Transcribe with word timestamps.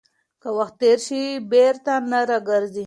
که 0.41 0.49
وخت 0.57 0.75
تېر 0.81 0.99
شي، 1.07 1.23
بیا 1.35 1.47
بیرته 1.51 1.93
نه 2.11 2.19
راګرځي. 2.29 2.79